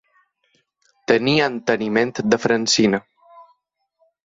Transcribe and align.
Tenir 1.11 1.35
enteniment 1.49 2.15
de 2.33 2.41
Francina. 2.47 3.03